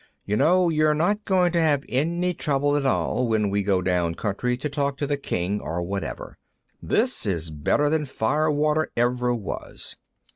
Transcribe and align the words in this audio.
You 0.25 0.35
know, 0.35 0.69
you're 0.69 0.95
not 0.95 1.25
going 1.25 1.51
to 1.51 1.61
have 1.61 1.83
any 1.87 2.33
trouble 2.33 2.75
at 2.75 2.87
all, 2.87 3.27
when 3.27 3.51
we 3.51 3.61
go 3.61 3.83
down 3.83 4.15
country 4.15 4.57
to 4.57 4.67
talk 4.67 4.97
to 4.97 5.05
the 5.05 5.15
king 5.15 5.59
or 5.61 5.83
whatever. 5.83 6.39
This 6.81 7.27
is 7.27 7.51
better 7.51 7.87
than 7.87 8.05
fire 8.05 8.49
water 8.49 8.91
ever 8.97 9.31
was." 9.35 9.95